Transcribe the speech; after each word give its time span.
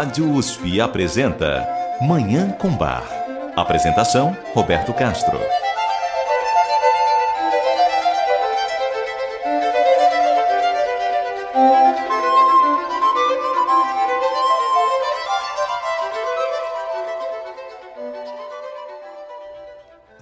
Rádio 0.00 0.32
USP 0.32 0.80
apresenta 0.80 1.68
Manhã 2.00 2.50
com 2.52 2.74
Bar. 2.74 3.06
Apresentação: 3.54 4.34
Roberto 4.54 4.94
Castro. 4.94 5.38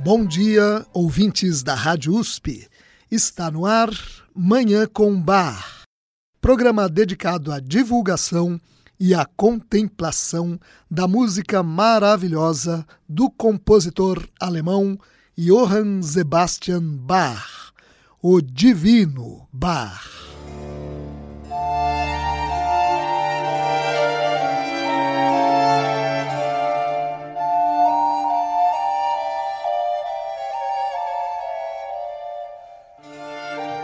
Bom 0.01 0.27
dia, 0.27 0.85
ouvintes 0.93 1.63
da 1.63 1.77
Rádio 1.77 2.17
USP. 2.17 2.67
Está 3.09 3.49
no 3.49 3.65
ar 3.65 3.91
Manhã 4.35 4.89
com 4.93 5.23
Bar, 5.23 5.83
programa 6.41 6.89
dedicado 6.89 7.53
à 7.53 7.61
divulgação 7.61 8.61
e 9.01 9.15
a 9.15 9.25
contemplação 9.25 10.59
da 10.91 11.07
música 11.07 11.63
maravilhosa 11.63 12.87
do 13.09 13.31
compositor 13.31 14.27
alemão 14.41 14.99
Johann 15.37 16.03
Sebastian 16.03 16.83
Bach, 16.83 17.73
o 18.21 18.41
Divino 18.41 19.47
Bach. 19.53 20.19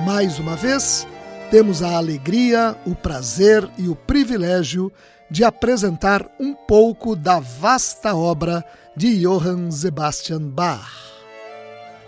Mais 0.04 0.38
uma 0.38 0.56
vez, 0.56 1.06
temos 1.50 1.82
a 1.82 1.96
alegria, 1.96 2.76
o 2.86 2.94
prazer 2.94 3.68
e 3.78 3.88
o 3.88 3.94
privilégio 3.94 4.92
de 5.30 5.44
apresentar 5.44 6.26
um 6.38 6.54
pouco 6.54 7.16
da 7.16 7.40
vasta 7.40 8.14
obra 8.14 8.64
de 8.96 9.20
Johann 9.20 9.70
Sebastian 9.70 10.42
Bach. 10.42 11.12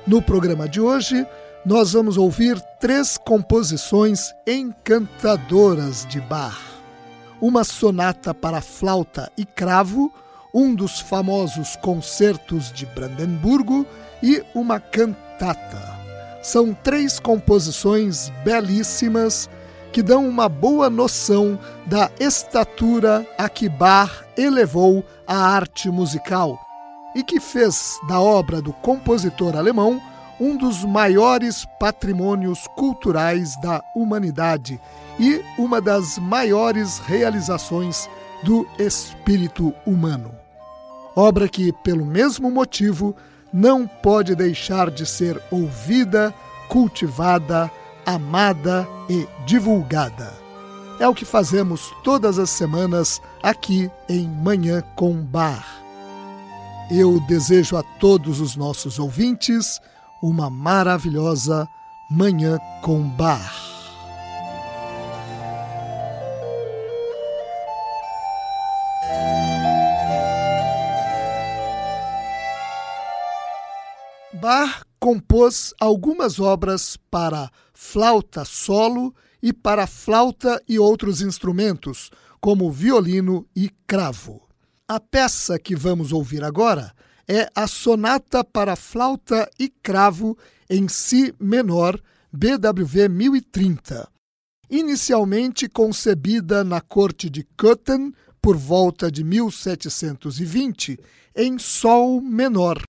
No 0.06 0.22
programa 0.22 0.68
de 0.68 0.80
hoje, 0.80 1.26
nós 1.64 1.92
vamos 1.92 2.16
ouvir 2.16 2.60
três 2.80 3.18
composições 3.18 4.32
encantadoras 4.46 6.06
de 6.06 6.20
Bach: 6.20 6.60
uma 7.40 7.64
sonata 7.64 8.32
para 8.32 8.60
flauta 8.60 9.30
e 9.36 9.44
cravo, 9.44 10.12
um 10.54 10.74
dos 10.74 11.00
famosos 11.00 11.76
concertos 11.76 12.72
de 12.72 12.86
Brandemburgo 12.86 13.84
e 14.22 14.42
uma 14.54 14.78
cantata. 14.78 16.05
São 16.46 16.72
três 16.72 17.18
composições 17.18 18.30
belíssimas 18.44 19.50
que 19.92 20.00
dão 20.00 20.28
uma 20.28 20.48
boa 20.48 20.88
noção 20.88 21.58
da 21.84 22.08
estatura 22.20 23.26
a 23.36 23.48
que 23.48 23.68
Bach 23.68 24.22
elevou 24.36 25.04
a 25.26 25.36
arte 25.36 25.90
musical 25.90 26.56
e 27.16 27.24
que 27.24 27.40
fez 27.40 27.98
da 28.08 28.20
obra 28.20 28.62
do 28.62 28.72
compositor 28.72 29.56
alemão 29.56 30.00
um 30.38 30.56
dos 30.56 30.84
maiores 30.84 31.66
patrimônios 31.80 32.68
culturais 32.76 33.60
da 33.60 33.82
humanidade 33.96 34.80
e 35.18 35.42
uma 35.58 35.80
das 35.80 36.16
maiores 36.16 36.98
realizações 36.98 38.08
do 38.44 38.64
espírito 38.78 39.74
humano. 39.84 40.32
Obra 41.16 41.48
que, 41.48 41.72
pelo 41.72 42.06
mesmo 42.06 42.52
motivo, 42.52 43.16
não 43.56 43.86
pode 43.86 44.34
deixar 44.34 44.90
de 44.90 45.06
ser 45.06 45.42
ouvida, 45.50 46.34
cultivada, 46.68 47.70
amada 48.04 48.86
e 49.08 49.26
divulgada. 49.46 50.30
É 51.00 51.08
o 51.08 51.14
que 51.14 51.24
fazemos 51.24 51.90
todas 52.04 52.38
as 52.38 52.50
semanas 52.50 53.18
aqui 53.42 53.90
em 54.10 54.28
Manhã 54.28 54.82
com 54.94 55.14
Bar. 55.14 55.64
Eu 56.90 57.18
desejo 57.20 57.78
a 57.78 57.82
todos 57.82 58.42
os 58.42 58.56
nossos 58.56 58.98
ouvintes 58.98 59.80
uma 60.22 60.50
maravilhosa 60.50 61.66
Manhã 62.10 62.58
com 62.82 63.00
Bar. 63.08 63.75
Bach 74.46 74.84
compôs 75.00 75.74
algumas 75.80 76.38
obras 76.38 76.96
para 77.10 77.50
flauta 77.74 78.44
solo 78.44 79.12
e 79.42 79.52
para 79.52 79.88
flauta 79.88 80.62
e 80.68 80.78
outros 80.78 81.20
instrumentos, 81.20 82.12
como 82.40 82.70
violino 82.70 83.44
e 83.56 83.68
cravo. 83.88 84.40
A 84.86 85.00
peça 85.00 85.58
que 85.58 85.74
vamos 85.74 86.12
ouvir 86.12 86.44
agora 86.44 86.94
é 87.26 87.50
a 87.56 87.66
Sonata 87.66 88.44
para 88.44 88.76
Flauta 88.76 89.50
e 89.58 89.68
Cravo 89.68 90.38
em 90.70 90.86
Si 90.86 91.34
menor, 91.40 92.00
BWV 92.32 93.08
1030. 93.08 94.08
Inicialmente 94.70 95.68
concebida 95.68 96.62
na 96.62 96.80
corte 96.80 97.28
de 97.28 97.42
Köthen 97.58 98.14
por 98.40 98.56
volta 98.56 99.10
de 99.10 99.24
1720, 99.24 101.00
em 101.34 101.58
Sol 101.58 102.20
menor, 102.20 102.80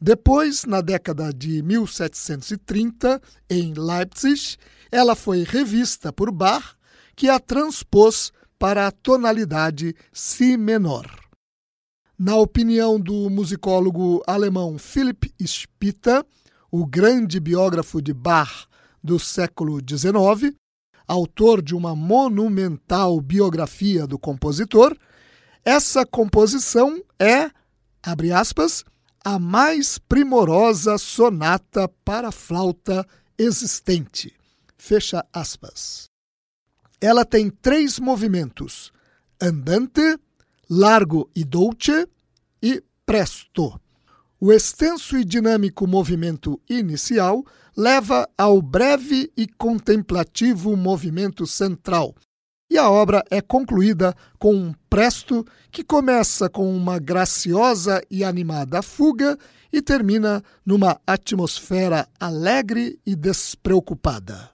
depois, 0.00 0.64
na 0.64 0.80
década 0.80 1.32
de 1.32 1.62
1730, 1.62 3.20
em 3.48 3.72
Leipzig, 3.74 4.56
ela 4.90 5.14
foi 5.14 5.44
revista 5.44 6.12
por 6.12 6.30
Bach, 6.30 6.74
que 7.16 7.28
a 7.28 7.38
transpôs 7.38 8.32
para 8.58 8.86
a 8.86 8.90
tonalidade 8.90 9.94
Si 10.12 10.56
menor. 10.56 11.06
Na 12.18 12.36
opinião 12.36 12.98
do 12.98 13.28
musicólogo 13.28 14.22
alemão 14.26 14.78
Philipp 14.78 15.34
Spitta, 15.44 16.24
o 16.70 16.86
grande 16.86 17.40
biógrafo 17.40 18.00
de 18.00 18.12
Bach 18.12 18.66
do 19.02 19.18
século 19.18 19.78
XIX, 19.78 20.54
autor 21.06 21.60
de 21.60 21.74
uma 21.74 21.94
monumental 21.94 23.20
biografia 23.20 24.06
do 24.06 24.18
compositor, 24.18 24.96
essa 25.64 26.04
composição 26.04 27.02
é, 27.18 27.50
abre 28.02 28.32
aspas, 28.32 28.84
a 29.24 29.38
mais 29.38 29.96
primorosa 29.96 30.98
sonata 30.98 31.88
para 32.04 32.30
flauta 32.30 33.06
existente. 33.38 34.34
Fecha 34.76 35.24
aspas. 35.32 36.10
Ela 37.00 37.24
tem 37.24 37.48
três 37.48 37.98
movimentos: 37.98 38.92
andante, 39.40 40.18
largo 40.68 41.30
e 41.34 41.42
dolce 41.42 42.06
e 42.62 42.82
presto. 43.06 43.80
O 44.38 44.52
extenso 44.52 45.16
e 45.16 45.24
dinâmico 45.24 45.86
movimento 45.86 46.60
inicial 46.68 47.42
leva 47.74 48.28
ao 48.36 48.60
breve 48.60 49.32
e 49.34 49.46
contemplativo 49.46 50.76
movimento 50.76 51.46
central, 51.46 52.14
e 52.70 52.78
a 52.78 52.90
obra 52.90 53.22
é 53.30 53.40
concluída 53.40 54.14
com 54.38 54.54
um 54.54 54.74
presto 54.88 55.44
que 55.70 55.84
começa 55.84 56.48
com 56.48 56.74
uma 56.74 56.98
graciosa 56.98 58.02
e 58.10 58.24
animada 58.24 58.82
fuga 58.82 59.38
e 59.72 59.82
termina 59.82 60.42
numa 60.64 60.98
atmosfera 61.06 62.08
alegre 62.18 62.98
e 63.04 63.14
despreocupada. 63.14 64.50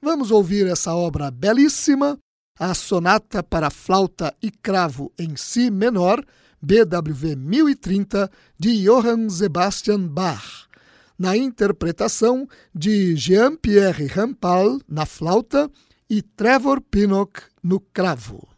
Vamos 0.00 0.30
ouvir 0.30 0.66
essa 0.66 0.94
obra 0.94 1.30
belíssima, 1.30 2.18
a 2.58 2.74
Sonata 2.74 3.42
para 3.42 3.70
Flauta 3.70 4.34
e 4.42 4.50
Cravo 4.50 5.12
em 5.18 5.36
Si 5.36 5.70
menor, 5.70 6.24
BWV 6.60 7.36
1030, 7.36 8.30
de 8.58 8.84
Johann 8.84 9.28
Sebastian 9.28 10.06
Bach, 10.06 10.66
na 11.18 11.36
interpretação 11.36 12.46
de 12.74 13.16
Jean-Pierre 13.16 14.06
Rampal 14.06 14.78
na 14.88 15.04
flauta 15.04 15.70
e 16.08 16.22
Trevor 16.22 16.80
Pinnock 16.80 17.42
no 17.62 17.80
cravo. 17.80 18.57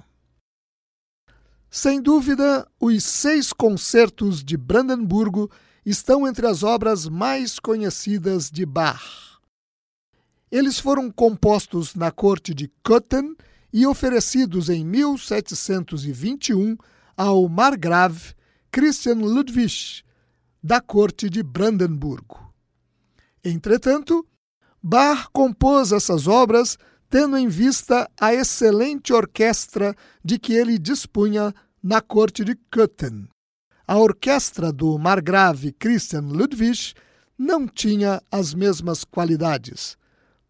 Sem 1.72 2.02
dúvida, 2.02 2.68
os 2.82 3.06
seis 3.06 3.54
concertos 3.54 4.44
de 4.44 4.58
Brandemburgo 4.58 5.50
estão 5.86 6.28
entre 6.28 6.48
as 6.48 6.64
obras 6.64 7.08
mais 7.08 7.60
conhecidas 7.60 8.52
de 8.52 8.66
Bach. 8.66 9.40
Eles 10.52 10.82
foram 10.82 11.10
compostos 11.10 11.96
na 11.96 12.12
corte 12.12 12.54
de 12.54 12.70
Köthen 12.84 13.38
e 13.72 13.88
oferecidos 13.88 14.68
em 14.68 14.84
1721 14.84 16.76
ao 17.18 17.50
margrave 17.50 18.36
Christian 18.72 19.16
Ludwig, 19.16 20.04
da 20.64 20.80
corte 20.80 21.30
de 21.30 21.42
Brandemburgo. 21.42 22.54
Entretanto, 23.44 24.26
Bach 24.82 25.28
compôs 25.34 25.92
essas 25.92 26.28
obras 26.28 26.78
tendo 27.10 27.38
em 27.38 27.48
vista 27.48 28.10
a 28.20 28.34
excelente 28.34 29.14
orquestra 29.14 29.96
de 30.24 30.38
que 30.38 30.54
ele 30.54 30.78
dispunha 30.78 31.54
na 31.82 32.02
corte 32.02 32.44
de 32.44 32.56
Köthen. 32.70 33.28
A 33.88 33.98
orquestra 33.98 34.72
do 34.72 34.98
margrave 34.98 35.72
Christian 35.72 36.22
Ludwig 36.22 36.94
não 37.38 37.68
tinha 37.68 38.22
as 38.30 38.54
mesmas 38.54 39.04
qualidades. 39.04 39.98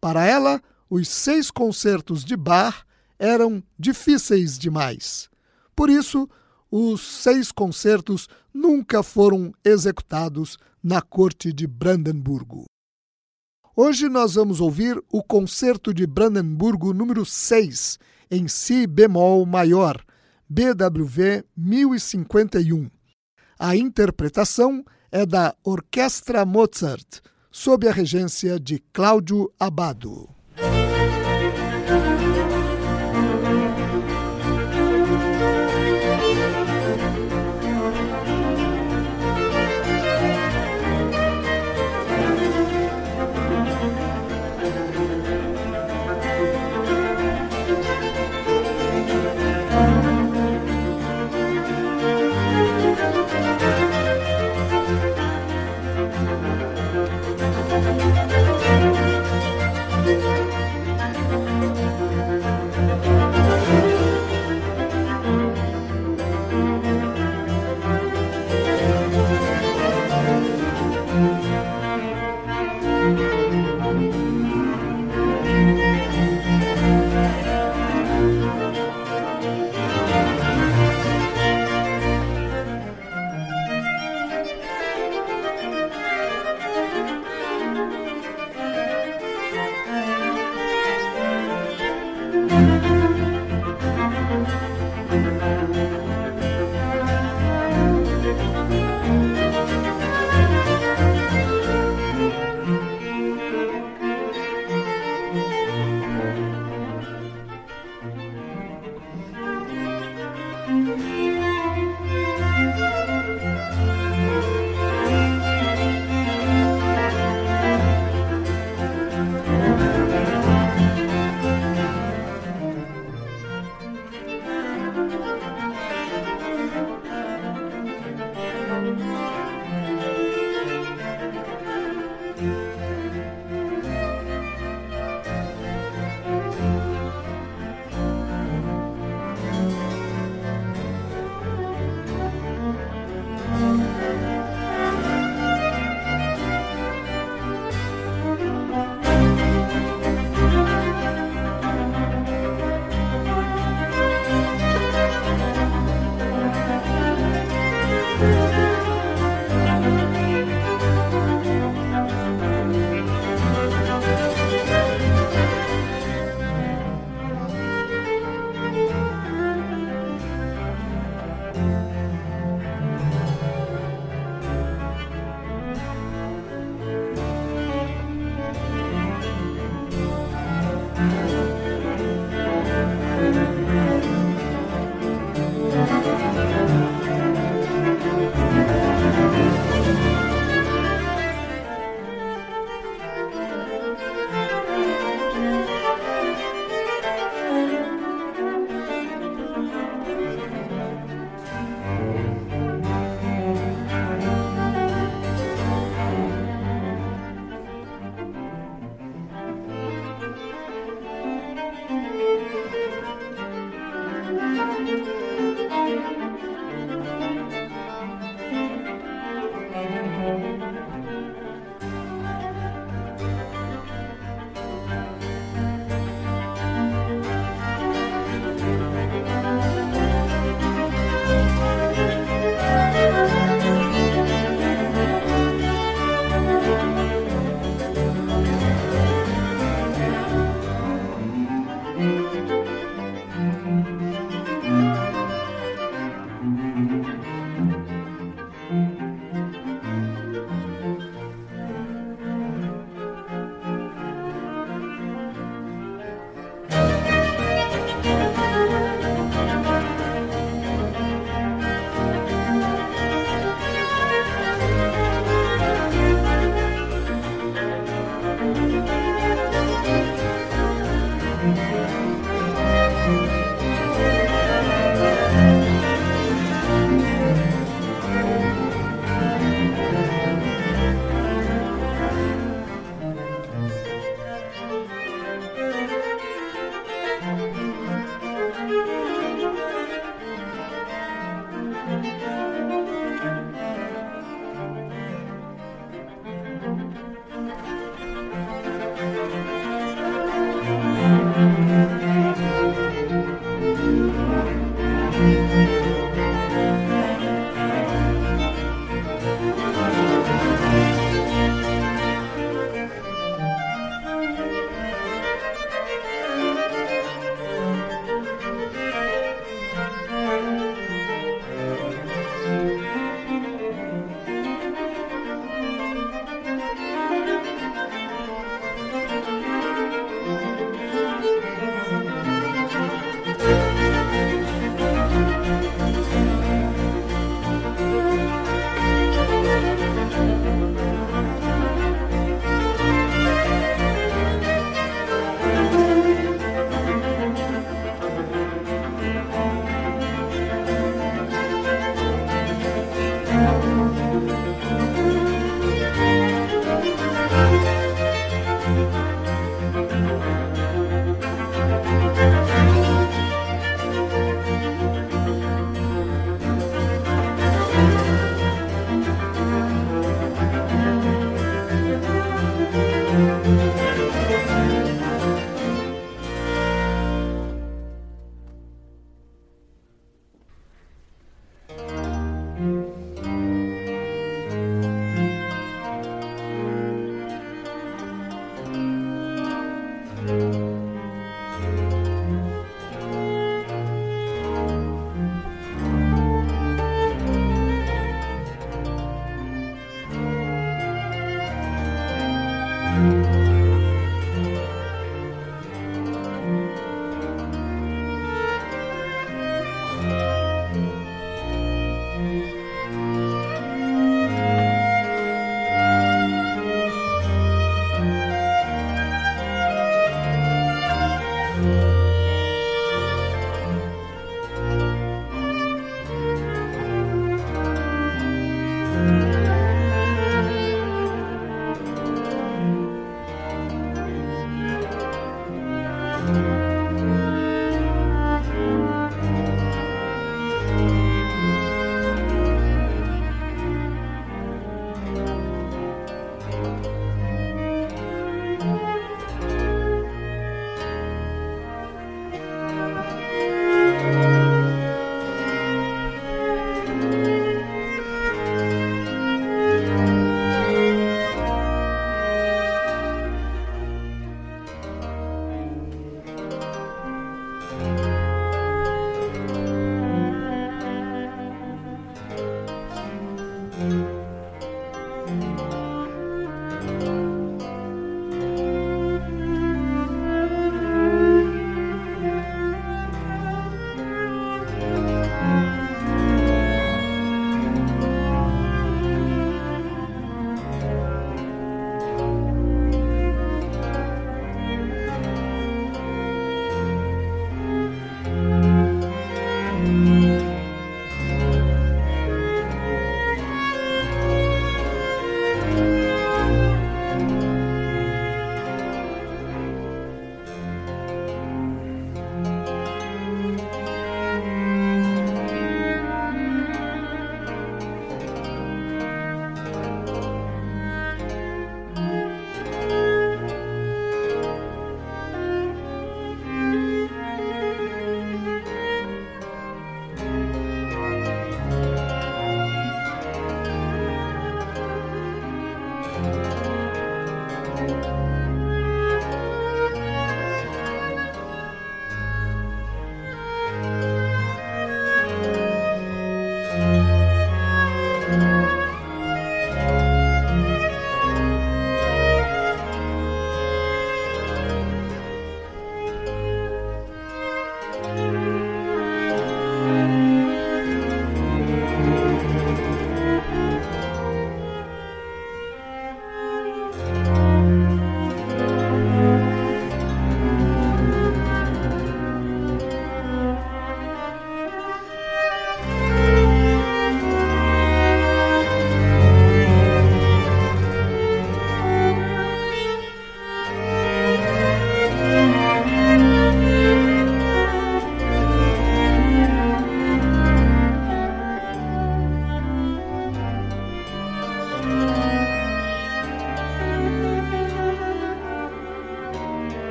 Para 0.00 0.24
ela, 0.24 0.62
os 0.88 1.08
seis 1.08 1.50
concertos 1.50 2.24
de 2.24 2.36
Bach 2.36 2.84
eram 3.18 3.62
difíceis 3.78 4.58
demais. 4.58 5.28
Por 5.74 5.90
isso, 5.90 6.28
os 6.70 7.22
seis 7.22 7.52
concertos 7.52 8.28
nunca 8.52 9.02
foram 9.02 9.52
executados 9.64 10.58
na 10.82 11.00
corte 11.00 11.52
de 11.52 11.66
Brandemburgo. 11.66 12.64
Hoje 13.74 14.08
nós 14.08 14.34
vamos 14.34 14.60
ouvir 14.60 15.02
o 15.12 15.22
Concerto 15.22 15.92
de 15.92 16.06
Brandemburgo 16.06 16.94
número 16.94 17.26
6, 17.26 17.98
em 18.30 18.48
Si 18.48 18.86
bemol 18.86 19.44
maior, 19.44 20.02
BWV 20.48 21.44
1051. 21.56 22.90
A 23.58 23.76
interpretação 23.76 24.84
é 25.12 25.26
da 25.26 25.54
Orquestra 25.62 26.44
Mozart, 26.46 27.20
sob 27.50 27.88
a 27.88 27.92
regência 27.92 28.58
de 28.58 28.78
Cláudio 28.92 29.52
Abado. 29.58 30.35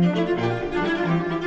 Música 0.00 1.37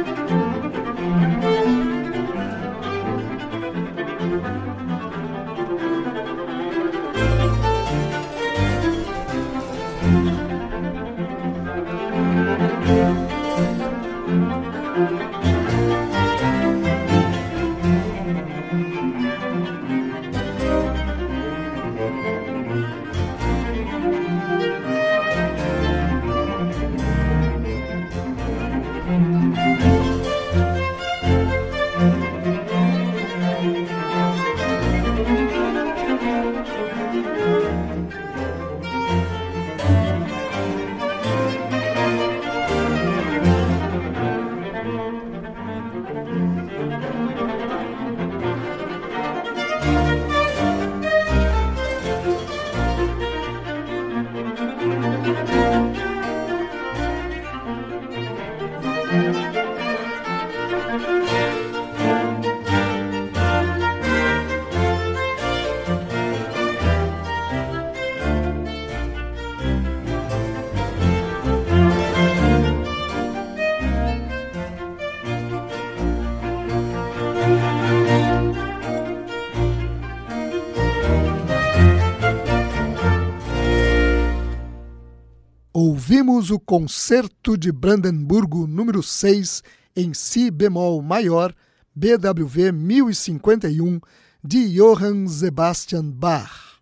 ouvimos 86.22 86.52
o 86.52 86.60
Concerto 86.60 87.58
de 87.58 87.72
Brandemburgo 87.72 88.68
número 88.68 89.02
6 89.02 89.64
em 89.96 90.14
Si 90.14 90.52
bemol 90.52 91.02
maior, 91.02 91.52
BWV 91.96 92.72
1051, 92.72 94.00
de 94.44 94.76
Johann 94.76 95.28
Sebastian 95.28 96.12
Bach, 96.12 96.78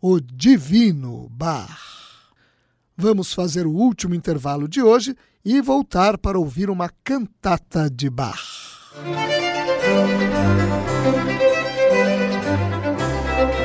o 0.00 0.20
Divino 0.20 1.28
Bach. 1.30 1.78
Vamos 2.96 3.32
fazer 3.32 3.68
o 3.68 3.72
último 3.72 4.16
intervalo 4.16 4.66
de 4.66 4.82
hoje 4.82 5.14
e 5.44 5.60
voltar 5.60 6.18
para 6.18 6.36
ouvir 6.36 6.68
uma 6.68 6.90
cantata 7.04 7.88
de 7.88 8.10
Bach. 8.10 8.42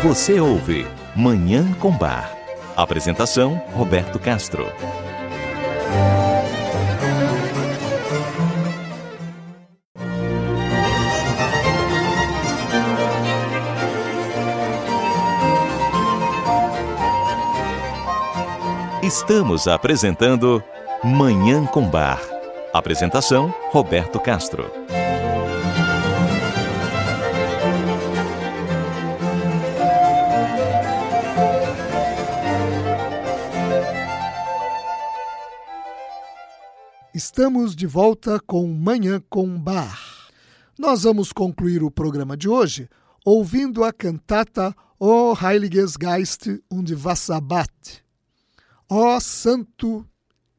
Você 0.03 0.39
ouve 0.39 0.85
Manhã 1.15 1.73
com 1.79 1.91
Bar. 1.91 2.37
Apresentação: 2.75 3.55
Roberto 3.73 4.19
Castro. 4.19 4.67
Estamos 19.07 19.67
apresentando 19.69 20.61
Manhã 21.03 21.65
com 21.65 21.87
Bar. 21.87 22.21
Apresentação: 22.73 23.53
Roberto 23.71 24.19
Castro. 24.19 24.69
Estamos 37.29 37.75
de 37.75 37.85
volta 37.85 38.39
com 38.39 38.65
Manhã 38.73 39.21
com 39.29 39.59
Bar. 39.59 39.99
Nós 40.79 41.03
vamos 41.03 41.33
concluir 41.33 41.83
o 41.83 41.91
programa 41.91 42.37
de 42.37 42.47
hoje 42.47 42.89
ouvindo 43.25 43.83
a 43.83 43.91
cantata 43.91 44.73
O 44.97 45.35
Heiliges 45.35 45.97
Geist 45.97 46.47
und 46.71 46.95
Wasserbat. 46.95 48.01
Ó 48.89 49.19
Santo 49.19 50.07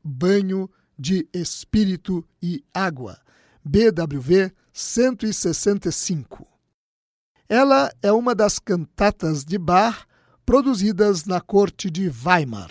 Banho 0.04 0.68
de 0.96 1.26
Espírito 1.32 2.22
e 2.40 2.62
Água. 2.74 3.18
BWV 3.64 4.52
165. 4.70 6.46
Ela 7.48 7.90
é 8.02 8.12
uma 8.12 8.34
das 8.34 8.58
cantatas 8.58 9.42
de 9.42 9.56
Bach 9.56 10.06
produzidas 10.44 11.24
na 11.24 11.40
corte 11.40 11.90
de 11.90 12.10
Weimar 12.10 12.70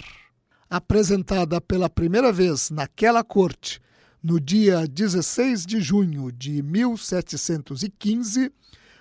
apresentada 0.70 1.60
pela 1.60 1.89
primeira 1.89 2.32
vez 2.32 2.70
naquela 2.70 3.24
corte 3.24 3.82
no 4.28 4.39
dia 4.41 4.86
16 4.86 5.65
de 5.65 5.80
junho 5.80 6.30
de 6.34 6.61
1715, 6.61 8.51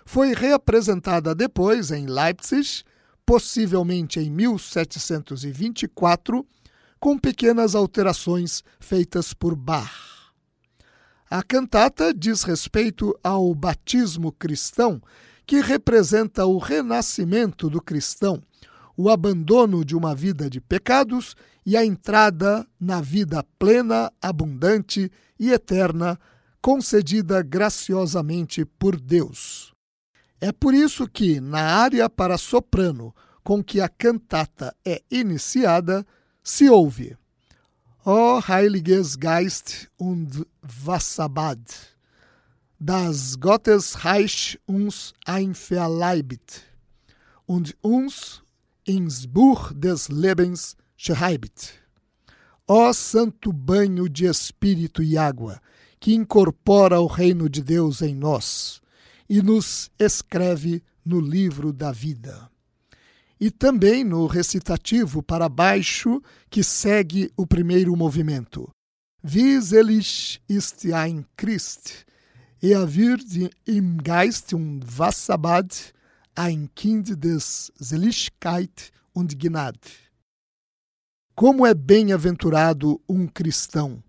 foi 0.05 0.33
reapresentada 0.33 1.35
depois 1.35 1.91
em 1.91 2.07
Leipzig, 2.07 2.85
possivelmente 3.27 4.21
em 4.21 4.31
1724, 4.31 6.47
com 7.01 7.19
pequenas 7.19 7.75
alterações 7.75 8.63
feitas 8.79 9.35
por 9.35 9.57
Bach. 9.57 9.91
A 11.29 11.43
cantata 11.43 12.15
diz 12.15 12.45
respeito 12.45 13.13
ao 13.21 13.53
batismo 13.53 14.31
cristão, 14.31 15.03
que 15.45 15.61
representa 15.61 16.47
o 16.47 16.59
renascimento 16.59 17.69
do 17.69 17.83
cristão, 17.83 18.41
o 18.97 19.11
abandono 19.11 19.85
de 19.85 19.97
uma 19.97 20.15
vida 20.15 20.49
de 20.49 20.61
pecados 20.61 21.35
e 21.67 21.77
a 21.77 21.85
entrada 21.85 22.65
na 22.79 23.01
vida 23.01 23.45
plena, 23.59 24.13
abundante 24.23 25.11
e 25.39 25.51
eterna 25.51 26.17
concedida 26.63 27.43
graciosamente 27.43 28.65
por 28.65 29.01
Deus. 29.01 29.75
É 30.41 30.53
por 30.53 30.73
isso 30.73 31.09
que, 31.09 31.41
na 31.41 31.61
área 31.61 32.09
para 32.09 32.39
soprano 32.39 33.13
com 33.43 33.63
que 33.63 33.81
a 33.81 33.89
cantata 33.89 34.75
é 34.85 35.03
iniciada, 35.11 36.07
se 36.43 36.71
ouve 36.71 37.17
O 38.05 38.41
Heiliges 38.41 39.17
Geist 39.17 39.89
und 39.99 40.47
Wasserbad, 40.63 41.59
das 42.79 43.35
Gottes 43.35 44.05
Reich 44.05 44.57
uns 44.69 45.13
einverleibet 45.25 46.63
und 47.47 47.77
uns 47.83 48.43
ins 48.85 49.27
Buch 49.27 49.73
des 49.75 50.09
Lebens 50.09 50.77
Schreibit. 50.97 51.75
Ó 52.67 52.93
santo 52.93 53.53
banho 53.53 54.09
de 54.09 54.27
espírito 54.27 55.03
e 55.03 55.17
água, 55.17 55.61
que 56.01 56.15
incorpora 56.15 57.01
o 57.01 57.07
reino 57.07 57.49
de 57.49 57.63
Deus 57.63 58.03
em 58.03 58.15
nós 58.15 58.81
e 59.29 59.43
nos 59.43 59.91
escreve 59.99 60.83
no 61.05 61.21
livro 61.21 61.73
da 61.73 61.93
vida. 61.93 62.51
E 63.39 63.51
também 63.51 64.03
no 64.03 64.27
recitativo 64.27 65.23
para 65.23 65.49
baixo 65.49 66.23
que 66.51 66.65
segue 66.65 67.31
o 67.37 67.47
primeiro 67.47 67.95
movimento. 67.95 68.71
Wie 69.23 69.61
selig 69.61 70.41
ist 70.49 70.87
ein 70.93 71.27
Christ, 71.37 72.07
er 72.63 72.87
wird 72.95 73.25
im 73.67 73.99
Geist 73.99 74.53
und 74.53 74.85
Wasserbad 74.87 75.93
ein 76.35 76.71
Kind 76.75 77.23
des 77.23 77.73
Seligkeit 77.77 78.93
und 79.13 79.39
Gnade. 79.39 80.06
Como 81.37 81.67
é 81.67 81.75
bem-aventurado 81.75 82.99
um 83.07 83.27
cristão! 83.27 84.03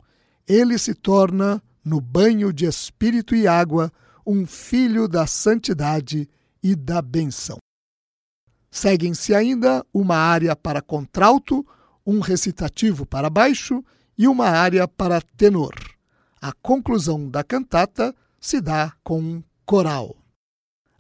Ele 0.47 0.78
se 0.78 0.93
torna, 0.93 1.61
no 1.84 1.99
banho 1.99 2.53
de 2.53 2.65
espírito 2.65 3.36
e 3.36 3.45
água, 3.45 3.91
um 4.25 4.45
filho 4.45 5.09
da 5.09 5.28
santidade 5.28 6.30
e 6.63 6.73
da 6.73 7.01
benção. 7.01 7.57
Seguem-se 8.71 9.36
ainda 9.36 9.86
uma 9.93 10.15
área 10.15 10.55
para 10.55 10.82
contralto, 10.82 11.67
um 12.05 12.21
recitativo 12.21 13.05
para 13.05 13.30
baixo 13.30 13.84
e 14.17 14.25
uma 14.25 14.47
área 14.47 14.88
para 14.88 15.19
tenor. 15.19 15.75
A 16.41 16.53
conclusão 16.53 17.30
da 17.30 17.43
cantata 17.43 18.15
se 18.39 18.61
dá 18.61 18.93
com 19.03 19.19
um 19.19 19.43
coral. 19.65 20.15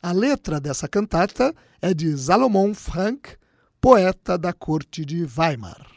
A 0.01 0.11
letra 0.11 0.59
dessa 0.59 0.89
cantata 0.89 1.55
é 1.81 1.93
de 1.93 2.17
Salomon 2.17 2.73
Frank, 2.73 3.37
poeta 3.79 4.37
da 4.37 4.51
corte 4.51 5.05
de 5.05 5.25
Weimar 5.25 5.96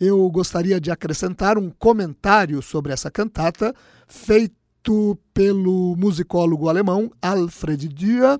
eu 0.00 0.28
gostaria 0.30 0.80
de 0.80 0.90
acrescentar 0.90 1.56
um 1.56 1.70
comentário 1.70 2.60
sobre 2.60 2.92
essa 2.92 3.10
cantata 3.10 3.74
feito 4.06 5.18
pelo 5.32 5.96
musicólogo 5.96 6.68
alemão 6.68 7.10
Alfred 7.22 7.88
Dürer, 7.88 8.38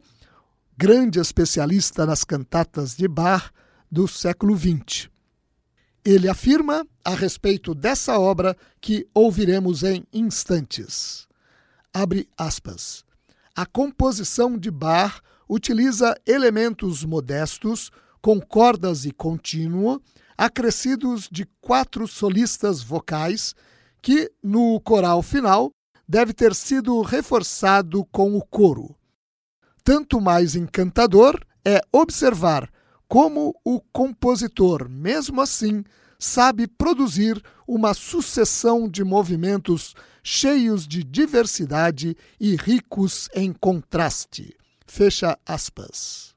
grande 0.77 1.19
especialista 1.19 2.05
nas 2.05 2.25
cantatas 2.25 2.97
de 2.97 3.07
Bach 3.07 3.51
do 3.91 4.09
século 4.09 4.57
XX. 4.57 5.09
Ele 6.05 6.29
afirma 6.29 6.87
a 7.05 7.15
respeito 7.15 7.75
dessa 7.75 8.19
obra 8.19 8.57
que 8.81 9.07
ouviremos 9.15 9.83
em 9.83 10.05
instantes. 10.13 11.27
Abre 11.93 12.29
aspas. 12.37 13.05
A 13.57 13.65
composição 13.65 14.59
de 14.59 14.71
Bach 14.71 15.21
utiliza 15.49 16.15
elementos 16.27 17.05
modestos, 17.05 17.91
com 18.21 18.41
cordas 18.41 19.05
e 19.05 19.13
contínuo, 19.13 20.01
acrescidos 20.37 21.29
de 21.31 21.47
quatro 21.61 22.07
solistas 22.07 22.83
vocais, 22.83 23.55
que, 24.03 24.31
no 24.43 24.81
coral 24.81 25.23
final, 25.23 25.71
deve 26.07 26.33
ter 26.33 26.55
sido 26.55 27.01
reforçado 27.03 28.05
com 28.07 28.37
o 28.37 28.45
coro. 28.45 28.95
Tanto 29.83 30.21
mais 30.21 30.55
encantador 30.55 31.41
é 31.65 31.81
observar 31.93 32.71
como 33.09 33.55
o 33.65 33.81
compositor, 33.93 34.89
mesmo 34.89 35.41
assim, 35.41 35.85
sabe 36.19 36.67
produzir 36.67 37.43
uma 37.67 37.95
sucessão 37.95 38.89
de 38.89 39.05
movimentos 39.05 39.95
cheios 40.23 40.89
de 40.89 41.05
diversidade 41.05 42.17
e 42.41 42.57
ricos 42.57 43.29
em 43.35 43.53
contraste. 43.53 44.57
Fecha 44.87 45.39
aspas. 45.45 46.35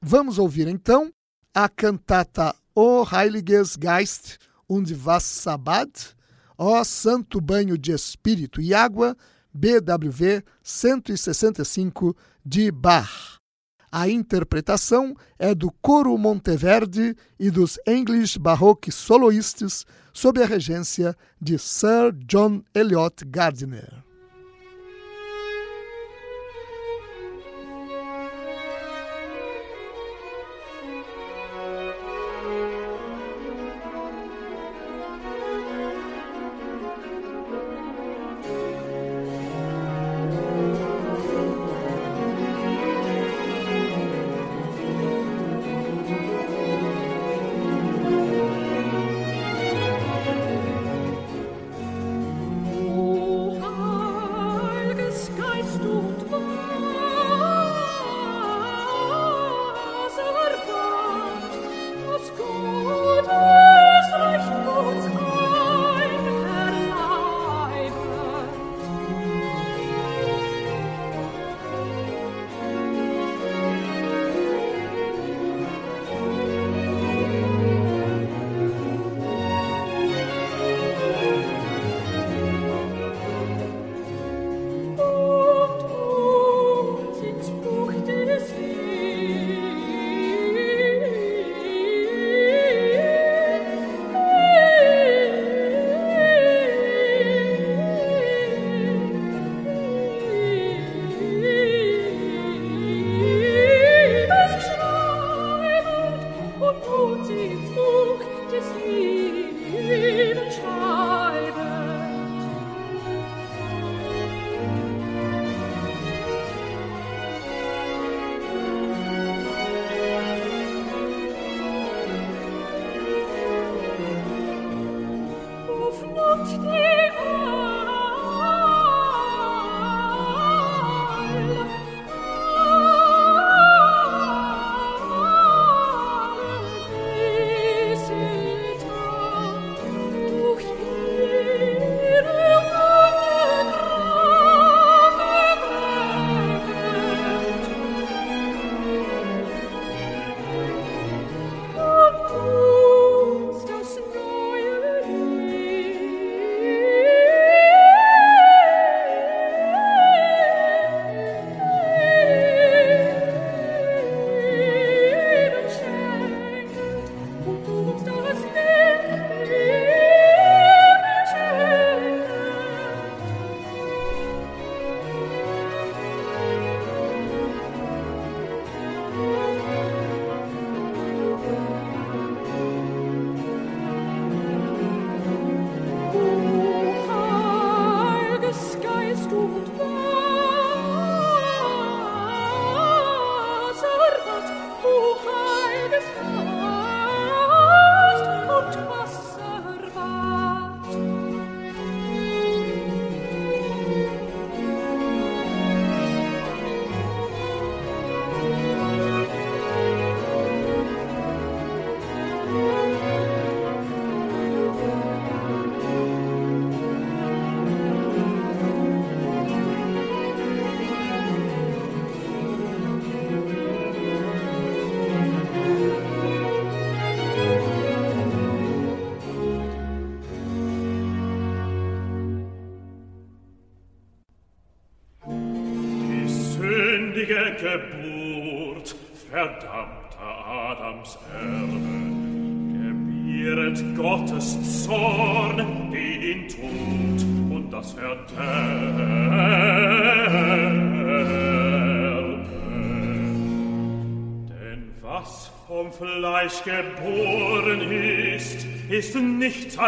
Vamos 0.00 0.38
ouvir 0.38 0.68
então 0.68 1.12
a 1.52 1.68
cantata 1.68 2.54
O 2.80 3.04
Heiliges 3.10 3.76
Geist 3.76 4.38
und 4.68 5.04
Wasserbad, 5.04 5.90
Ó 6.56 6.84
Santo 6.84 7.40
Banho 7.40 7.76
de 7.76 7.90
Espírito 7.90 8.60
e 8.60 8.72
Água, 8.72 9.16
BWV 9.52 10.44
165 10.62 12.14
de 12.46 12.70
Bach. 12.70 13.40
A 13.90 14.08
interpretação 14.08 15.16
é 15.40 15.56
do 15.56 15.72
Coro 15.82 16.16
Monteverde 16.16 17.16
e 17.36 17.50
dos 17.50 17.80
English 17.84 18.38
Baroque 18.38 18.92
Soloists, 18.92 19.84
sob 20.12 20.40
a 20.40 20.46
regência 20.46 21.16
de 21.42 21.58
Sir 21.58 22.12
John 22.28 22.62
Eliot 22.72 23.24
Gardiner. 23.24 24.07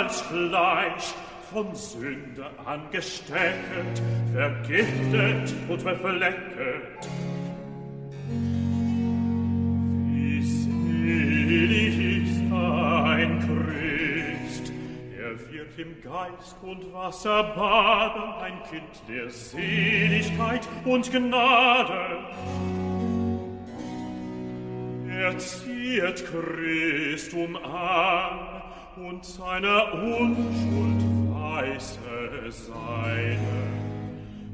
Als 0.01 0.23
Fleisch, 0.23 1.15
von 1.53 1.75
Sünde 1.75 2.47
angesteckt, 2.65 4.01
vergiftet 4.33 5.55
und 5.69 5.83
verflecket. 5.83 7.09
Wie 10.07 10.43
selig 10.43 12.23
ist 12.23 12.41
ein 12.51 13.41
Christ, 13.41 14.73
er 15.19 15.53
wird 15.53 15.79
im 15.79 16.01
Geist 16.03 16.57
und 16.63 16.95
Wasser 16.95 17.43
baden, 17.43 18.33
ein 18.43 18.63
Kind 18.71 19.03
der 19.07 19.29
Seligkeit 19.29 20.67
und 20.87 21.13
Gnade. 21.13 22.25
Er 25.11 25.37
zieht 25.37 26.25
Christum 26.25 27.57
an 27.57 28.50
und 29.09 29.25
seiner 29.25 29.95
Unschuld 29.95 31.01
weiße 31.33 32.51
Seide. 32.51 33.39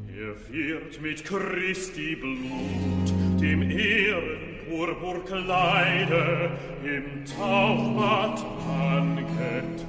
Er 0.09 0.37
wird 0.53 1.01
mit 1.01 1.25
Christi 1.25 2.15
Blut 2.17 3.15
dem 3.41 3.63
Ehrenpurpurkleide 3.71 6.51
im 6.85 7.25
Taufbad 7.25 8.45
angetan. 8.81 9.87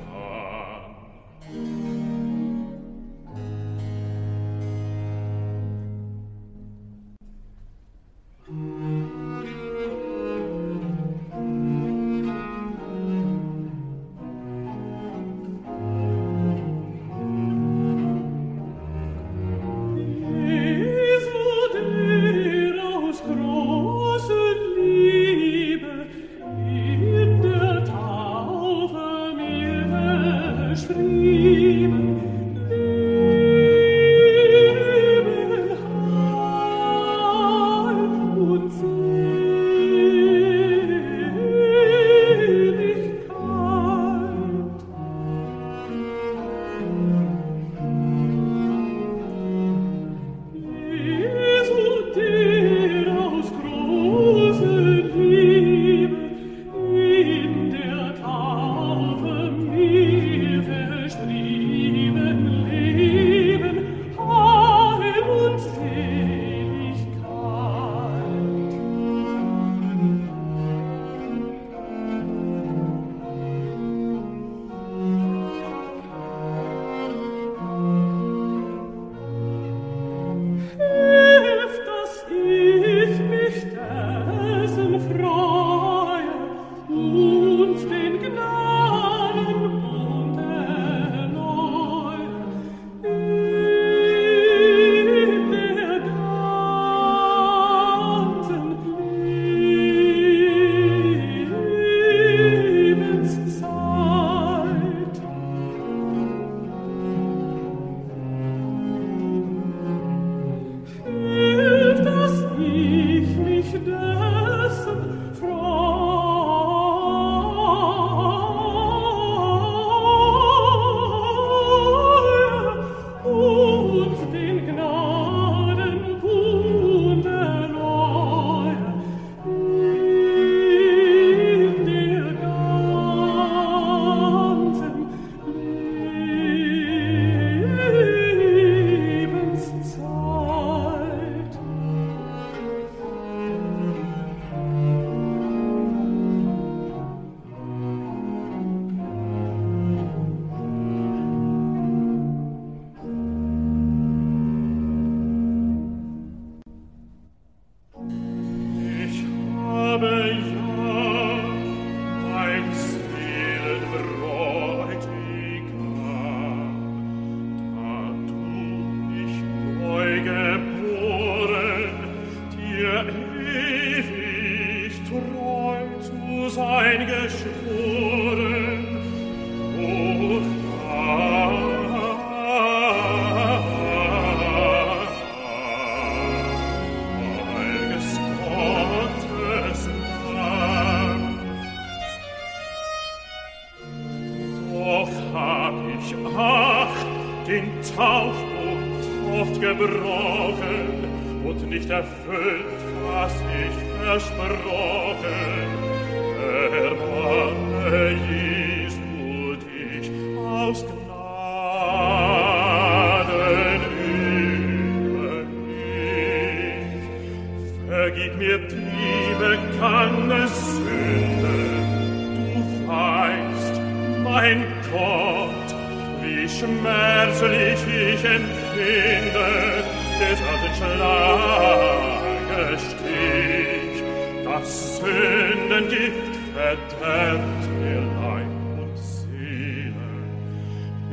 Das 234.60 234.98
Sündengift 234.98 236.36
verderbt 236.56 237.64
mir 237.80 238.02
Leib 238.02 238.56
und 238.80 238.98
Seele. 238.98 240.10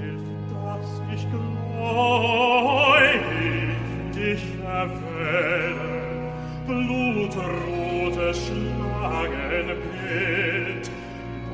Hilf, 0.01 0.27
dass 0.49 0.89
ich 1.15 1.25
gläubig 1.31 3.21
dich 4.15 4.45
erwähle. 4.65 5.93
blutrotes 6.67 8.39
Schlangenbild, 8.47 10.85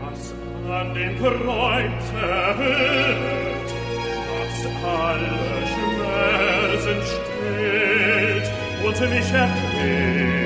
das 0.00 0.22
an 0.70 0.88
dem 0.94 1.12
Kreuz 1.18 2.04
erhöht, 2.22 3.70
das 4.30 4.58
alle 4.86 5.66
Schmerzen 5.72 7.00
stillt 7.02 8.46
und 8.84 8.96
mich 9.10 9.30
erquält. 9.32 10.39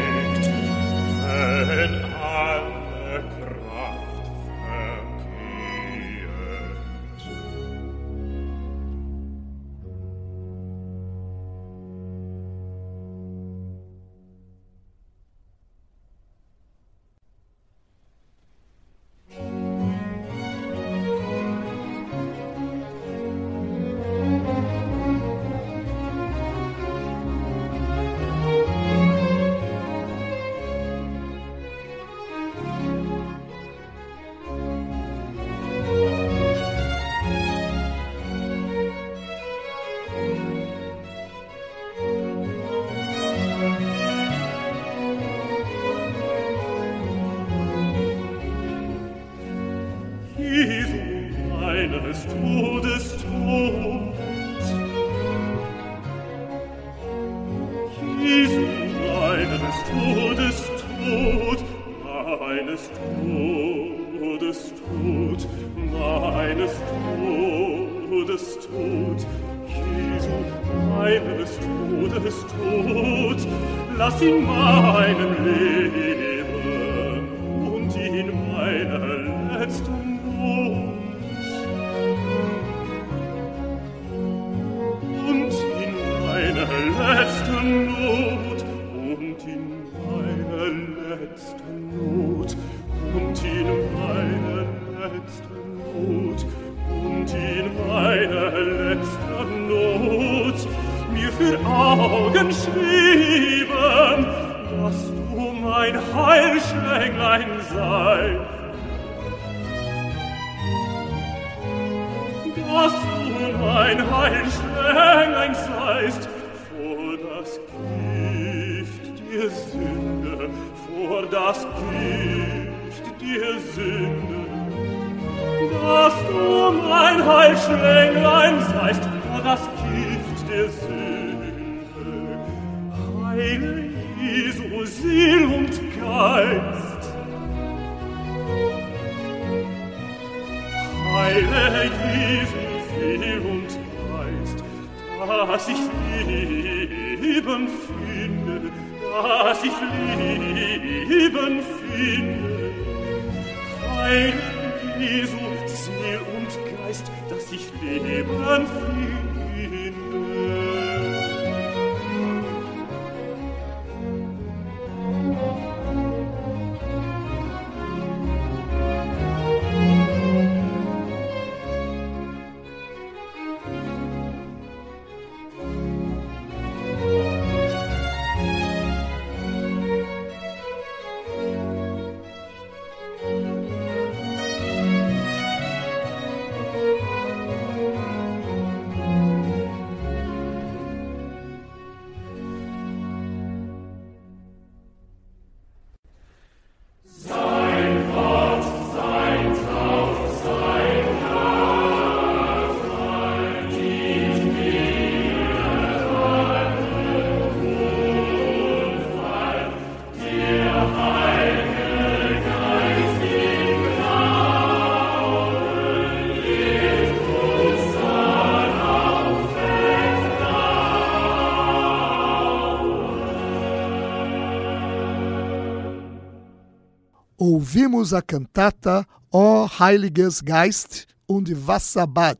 ouvimos 227.84 228.14
a 228.14 228.22
cantata 228.22 229.06
O 229.30 229.66
Heiliges 229.66 230.40
Geist 230.40 231.06
und 231.28 231.52
Wasserbad, 231.66 232.38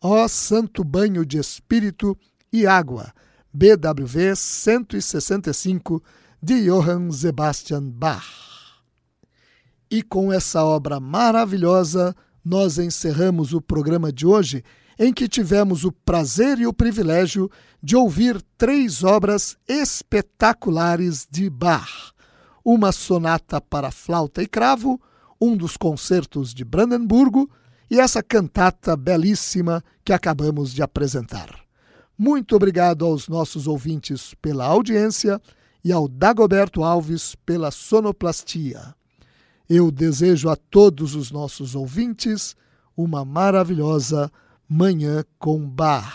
O 0.00 0.28
Santo 0.28 0.84
Banho 0.84 1.26
de 1.26 1.38
Espírito 1.38 2.16
e 2.52 2.68
Água, 2.68 3.12
BWV 3.52 4.36
165, 4.36 6.00
de 6.40 6.66
Johann 6.66 7.10
Sebastian 7.10 7.90
Bach. 7.90 8.24
E 9.90 10.04
com 10.04 10.32
essa 10.32 10.62
obra 10.64 11.00
maravilhosa, 11.00 12.14
nós 12.44 12.78
encerramos 12.78 13.52
o 13.52 13.60
programa 13.60 14.12
de 14.12 14.24
hoje, 14.24 14.62
em 14.96 15.12
que 15.12 15.26
tivemos 15.26 15.84
o 15.84 15.90
prazer 15.90 16.60
e 16.60 16.66
o 16.66 16.72
privilégio 16.72 17.50
de 17.82 17.96
ouvir 17.96 18.40
três 18.56 19.02
obras 19.02 19.56
espetaculares 19.66 21.26
de 21.28 21.50
Bach 21.50 22.12
uma 22.64 22.92
sonata 22.92 23.60
para 23.60 23.90
flauta 23.90 24.42
e 24.42 24.46
cravo, 24.46 25.00
um 25.40 25.56
dos 25.56 25.76
concertos 25.76 26.52
de 26.52 26.64
Brandemburgo 26.64 27.50
e 27.90 27.98
essa 27.98 28.22
cantata 28.22 28.96
belíssima 28.96 29.82
que 30.04 30.12
acabamos 30.12 30.72
de 30.72 30.82
apresentar. 30.82 31.60
Muito 32.16 32.54
obrigado 32.54 33.04
aos 33.04 33.28
nossos 33.28 33.66
ouvintes 33.66 34.34
pela 34.42 34.66
audiência 34.66 35.40
e 35.82 35.90
ao 35.90 36.06
Dagoberto 36.06 36.84
Alves 36.84 37.34
pela 37.46 37.70
sonoplastia. 37.70 38.94
Eu 39.68 39.90
desejo 39.90 40.50
a 40.50 40.56
todos 40.56 41.14
os 41.14 41.30
nossos 41.30 41.74
ouvintes 41.74 42.54
uma 42.96 43.24
maravilhosa 43.24 44.30
Manhã 44.68 45.24
com 45.38 45.66
Bar. 45.66 46.14